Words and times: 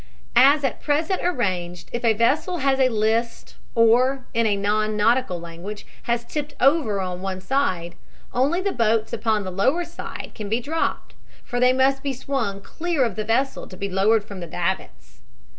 As 0.35 0.63
at 0.63 0.81
present 0.81 1.21
arranged, 1.23 1.91
if 1.93 2.03
a 2.03 2.13
vessel 2.13 2.57
has 2.57 2.79
a 2.79 2.89
list, 2.89 3.57
or, 3.75 4.25
in 4.33 4.59
non 4.59 4.97
nautical 4.97 5.39
language, 5.39 5.85
has 6.09 6.25
tipped 6.25 6.55
over 6.59 6.99
on 6.99 7.21
one 7.21 7.39
side, 7.39 7.93
only 8.33 8.61
the 8.61 8.71
boats 8.71 9.13
upon 9.13 9.43
the 9.43 9.51
lower 9.51 9.85
side 9.85 10.31
can 10.33 10.49
be 10.49 10.59
dropped, 10.59 11.13
for 11.43 11.59
they 11.59 11.71
must 11.71 12.01
be 12.01 12.13
swung 12.13 12.61
clear 12.61 13.05
of 13.05 13.15
the 13.15 13.23
vessel 13.23 13.67
to 13.67 13.77
be 13.77 13.87
lowered 13.89 14.25
from 14.25 14.39
the 14.39 14.47
davits. 14.47 15.21